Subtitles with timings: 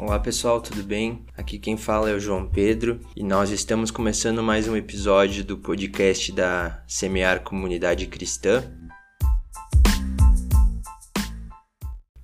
[0.00, 1.26] Olá pessoal, tudo bem?
[1.36, 5.58] Aqui quem fala é o João Pedro e nós estamos começando mais um episódio do
[5.58, 8.64] podcast da Semear Comunidade Cristã.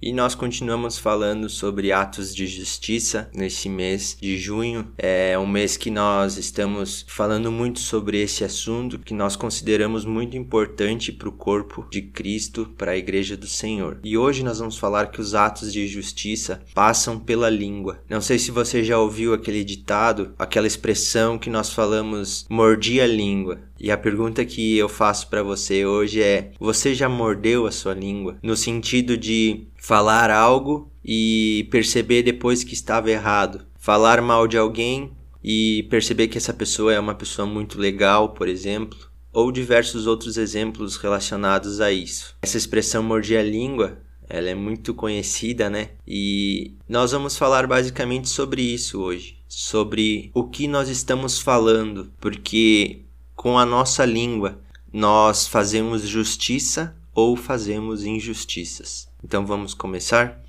[0.07, 4.87] E nós continuamos falando sobre atos de justiça nesse mês de junho.
[4.97, 10.37] É um mês que nós estamos falando muito sobre esse assunto que nós consideramos muito
[10.37, 13.99] importante para o corpo de Cristo, para a igreja do Senhor.
[14.05, 17.99] E hoje nós vamos falar que os atos de justiça passam pela língua.
[18.09, 23.09] Não sei se você já ouviu aquele ditado, aquela expressão que nós falamos mordi a
[23.09, 23.59] língua.
[23.79, 27.95] E a pergunta que eu faço para você hoje é: você já mordeu a sua
[27.95, 28.39] língua?
[28.43, 35.13] No sentido de falar algo e perceber depois que estava errado, falar mal de alguém
[35.43, 38.99] e perceber que essa pessoa é uma pessoa muito legal, por exemplo,
[39.33, 42.35] ou diversos outros exemplos relacionados a isso.
[42.43, 45.91] Essa expressão morder a língua, ela é muito conhecida, né?
[46.05, 53.06] E nós vamos falar basicamente sobre isso hoje, sobre o que nós estamos falando, porque
[53.37, 54.59] com a nossa língua
[54.91, 59.09] nós fazemos justiça ou fazemos injustiças.
[59.23, 60.43] Então vamos começar?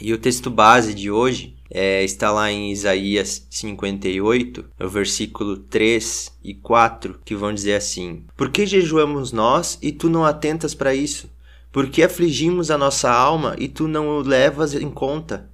[0.00, 6.38] E o texto base de hoje é, está lá em Isaías 58, no versículo 3
[6.42, 10.94] e 4, que vão dizer assim: Por que jejuamos nós e tu não atentas para
[10.94, 11.28] isso?
[11.70, 15.50] Por que afligimos a nossa alma e tu não o levas em conta?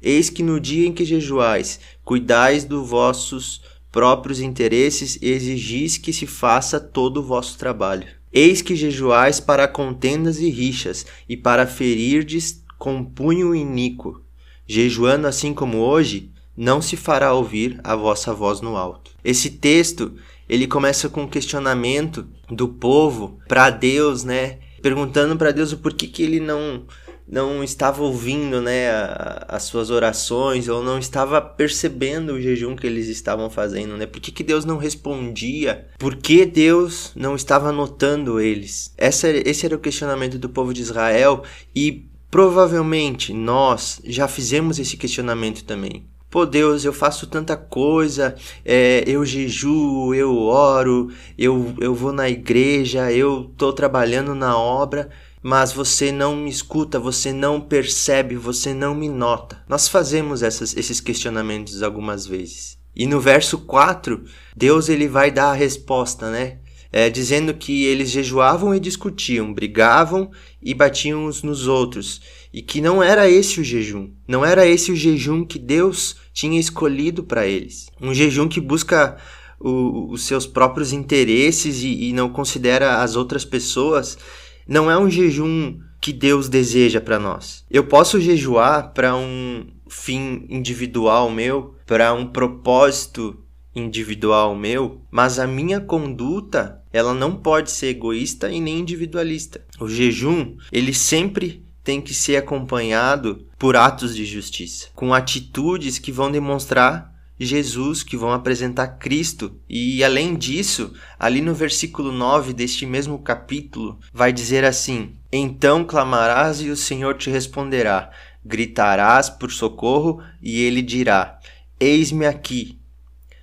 [0.00, 6.12] Eis que no dia em que jejuais, cuidais dos vossos próprios interesses e exigis que
[6.12, 8.08] se faça todo o vosso trabalho.
[8.32, 14.22] Eis que jejuais para contendas e rixas, e para ferirdes com punho iníquo.
[14.66, 19.12] Jejuando assim como hoje, não se fará ouvir a vossa voz no alto.
[19.22, 20.14] Esse texto,
[20.48, 24.58] ele começa com um questionamento do povo para Deus, né?
[24.82, 26.84] Perguntando para Deus o porquê que ele não
[27.26, 32.86] não estava ouvindo né, a, as suas orações ou não estava percebendo o jejum que
[32.86, 34.06] eles estavam fazendo, né?
[34.06, 35.86] Por que, que Deus não respondia?
[35.98, 38.92] Por que Deus não estava notando eles?
[38.98, 41.42] Essa, esse era o questionamento do povo de Israel
[41.74, 46.11] e provavelmente nós já fizemos esse questionamento também.
[46.32, 48.34] Pô, Deus, eu faço tanta coisa,
[48.64, 55.10] é, eu jejuo, eu oro, eu, eu vou na igreja, eu tô trabalhando na obra
[55.42, 59.60] mas você não me escuta, você não percebe, você não me nota.
[59.68, 62.78] Nós fazemos essas, esses questionamentos algumas vezes.
[62.94, 64.22] E no verso 4,
[64.56, 66.58] Deus ele vai dar a resposta, né?
[66.92, 70.30] É, dizendo que eles jejuavam e discutiam, brigavam
[70.62, 72.20] e batiam uns nos outros,
[72.52, 76.58] e que não era esse o jejum, não era esse o jejum que Deus tinha
[76.58, 77.88] escolhido para eles.
[78.00, 79.16] Um jejum que busca
[79.60, 84.18] o, os seus próprios interesses e, e não considera as outras pessoas
[84.66, 87.64] não é um jejum que Deus deseja para nós.
[87.70, 93.38] Eu posso jejuar para um fim individual meu, para um propósito
[93.74, 99.64] individual meu, mas a minha conduta, ela não pode ser egoísta e nem individualista.
[99.80, 106.12] O jejum, ele sempre tem que ser acompanhado por atos de justiça, com atitudes que
[106.12, 107.12] vão demonstrar
[107.44, 109.56] Jesus, que vão apresentar Cristo.
[109.68, 116.60] E além disso, ali no versículo 9 deste mesmo capítulo, vai dizer assim: Então clamarás
[116.60, 118.10] e o Senhor te responderá,
[118.44, 121.38] gritarás por socorro e ele dirá:
[121.78, 122.78] Eis-me aqui.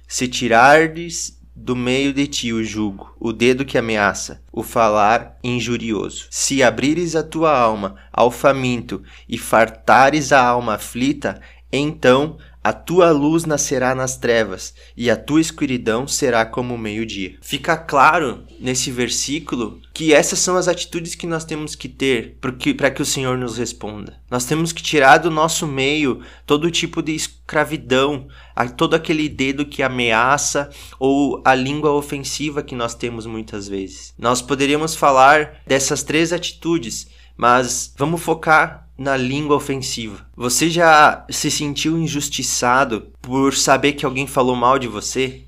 [0.07, 6.27] Se tirardes do meio de ti o jugo, o dedo que ameaça, o falar injurioso.
[6.31, 13.11] Se abrires a tua alma ao faminto e fartares a alma aflita, então a tua
[13.11, 17.37] luz nascerá nas trevas, e a tua escuridão será como o meio-dia.
[17.41, 22.91] Fica claro nesse versículo que essas são as atitudes que nós temos que ter para
[22.91, 24.17] que o Senhor nos responda.
[24.29, 28.27] Nós temos que tirar do nosso meio todo tipo de escravidão,
[28.75, 30.69] todo aquele dedo que ameaça
[30.99, 34.13] ou a língua ofensiva que nós temos muitas vezes.
[34.17, 37.07] Nós poderíamos falar dessas três atitudes,
[37.37, 40.27] mas vamos focar na língua ofensiva.
[40.35, 45.45] Você já se sentiu injustiçado por saber que alguém falou mal de você?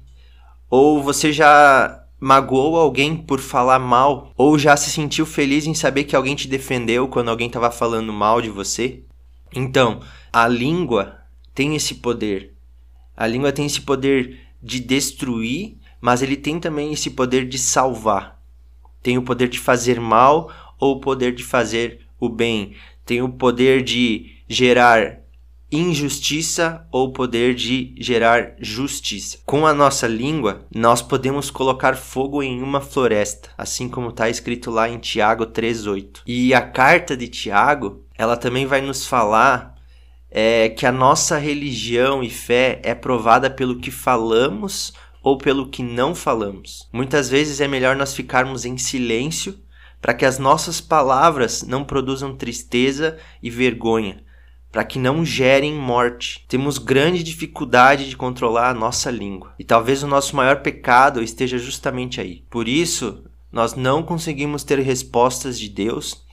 [0.69, 4.31] Ou você já magoou alguém por falar mal?
[4.37, 8.13] Ou já se sentiu feliz em saber que alguém te defendeu quando alguém estava falando
[8.13, 9.03] mal de você?
[9.53, 9.99] Então,
[10.31, 11.17] a língua
[11.53, 12.53] tem esse poder.
[13.17, 18.41] A língua tem esse poder de destruir, mas ele tem também esse poder de salvar.
[19.03, 20.49] Tem o poder de fazer mal
[20.79, 22.75] ou o poder de fazer o bem
[23.11, 25.19] tem o poder de gerar
[25.69, 29.39] injustiça ou poder de gerar justiça.
[29.45, 34.71] Com a nossa língua, nós podemos colocar fogo em uma floresta, assim como está escrito
[34.71, 36.21] lá em Tiago 3:8.
[36.25, 39.75] E a carta de Tiago, ela também vai nos falar
[40.31, 45.83] é, que a nossa religião e fé é provada pelo que falamos ou pelo que
[45.83, 46.87] não falamos.
[46.93, 49.59] Muitas vezes é melhor nós ficarmos em silêncio
[50.01, 54.23] para que as nossas palavras não produzam tristeza e vergonha,
[54.71, 56.43] para que não gerem morte.
[56.47, 61.57] Temos grande dificuldade de controlar a nossa língua, e talvez o nosso maior pecado esteja
[61.57, 62.43] justamente aí.
[62.49, 66.25] Por isso, nós não conseguimos ter respostas de Deus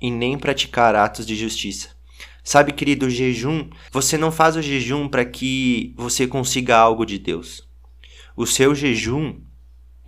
[0.00, 1.90] e nem praticar atos de justiça.
[2.42, 7.18] Sabe, querido, o jejum, você não faz o jejum para que você consiga algo de
[7.18, 7.68] Deus.
[8.36, 9.38] O seu jejum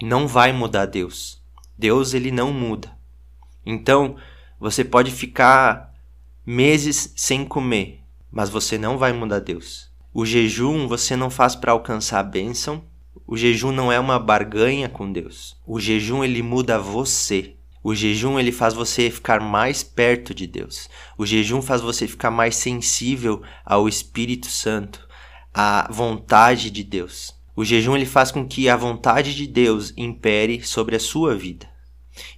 [0.02, 1.40] não vai mudar Deus.
[1.78, 2.93] Deus ele não muda.
[3.64, 4.16] Então,
[4.58, 5.92] você pode ficar
[6.46, 8.00] meses sem comer,
[8.30, 9.90] mas você não vai mudar Deus.
[10.12, 12.84] O jejum você não faz para alcançar a bênção.
[13.26, 15.56] O jejum não é uma barganha com Deus.
[15.66, 17.56] O jejum ele muda você.
[17.82, 20.88] O jejum ele faz você ficar mais perto de Deus.
[21.18, 25.06] O jejum faz você ficar mais sensível ao Espírito Santo,
[25.52, 27.34] à vontade de Deus.
[27.56, 31.73] O jejum ele faz com que a vontade de Deus impere sobre a sua vida.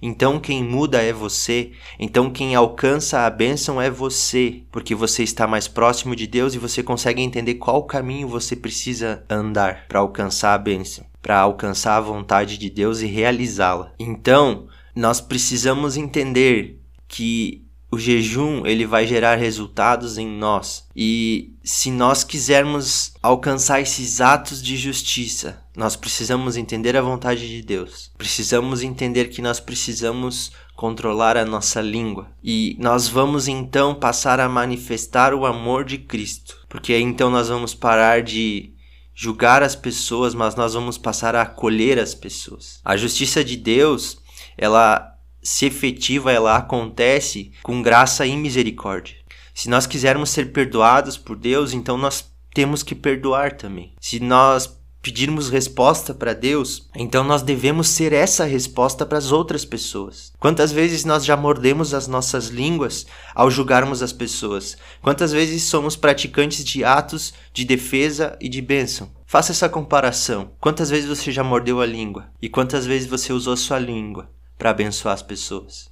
[0.01, 5.45] Então quem muda é você, então quem alcança a bênção é você, porque você está
[5.45, 10.53] mais próximo de Deus e você consegue entender qual caminho você precisa andar para alcançar
[10.53, 13.93] a bênção, para alcançar a vontade de Deus e realizá-la.
[13.99, 20.87] Então, nós precisamos entender que o jejum ele vai gerar resultados em nós.
[20.95, 27.61] E se nós quisermos alcançar esses atos de justiça, nós precisamos entender a vontade de
[27.61, 28.11] Deus.
[28.17, 32.29] Precisamos entender que nós precisamos controlar a nossa língua.
[32.43, 36.59] E nós vamos então passar a manifestar o amor de Cristo.
[36.69, 38.73] Porque então nós vamos parar de
[39.15, 42.79] julgar as pessoas, mas nós vamos passar a acolher as pessoas.
[42.85, 44.19] A justiça de Deus,
[44.55, 45.16] ela
[45.47, 49.15] se efetiva, ela acontece com graça e misericórdia.
[49.55, 53.93] Se nós quisermos ser perdoados por Deus, então nós temos que perdoar também.
[54.01, 59.63] Se nós pedirmos resposta para Deus, então nós devemos ser essa resposta para as outras
[59.63, 60.33] pessoas.
[60.37, 64.75] Quantas vezes nós já mordemos as nossas línguas ao julgarmos as pessoas?
[65.01, 69.09] Quantas vezes somos praticantes de atos de defesa e de bênção?
[69.25, 70.51] Faça essa comparação.
[70.59, 72.27] Quantas vezes você já mordeu a língua?
[72.41, 75.91] E quantas vezes você usou sua língua para abençoar as pessoas.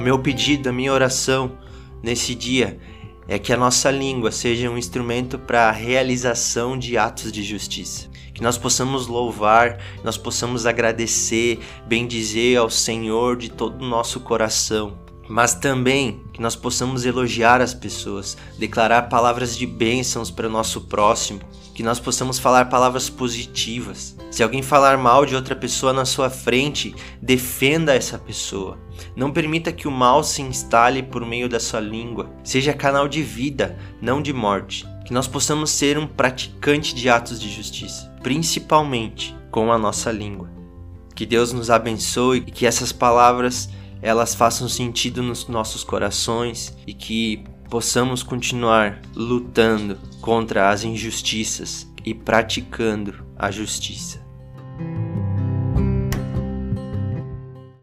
[0.00, 1.58] Meu pedido, a minha oração
[2.02, 2.78] nesse dia
[3.28, 8.08] é que a nossa língua seja um instrumento para a realização de atos de justiça.
[8.32, 14.98] Que nós possamos louvar, nós possamos agradecer, bendizer ao Senhor de todo o nosso coração.
[15.30, 20.80] Mas também que nós possamos elogiar as pessoas, declarar palavras de bênçãos para o nosso
[20.80, 21.38] próximo,
[21.72, 24.16] que nós possamos falar palavras positivas.
[24.28, 28.76] Se alguém falar mal de outra pessoa na sua frente, defenda essa pessoa.
[29.14, 32.28] Não permita que o mal se instale por meio da sua língua.
[32.42, 34.84] Seja canal de vida, não de morte.
[35.06, 40.50] Que nós possamos ser um praticante de atos de justiça, principalmente com a nossa língua.
[41.14, 43.68] Que Deus nos abençoe e que essas palavras
[44.02, 52.14] elas façam sentido nos nossos corações e que possamos continuar lutando contra as injustiças e
[52.14, 54.19] praticando a justiça.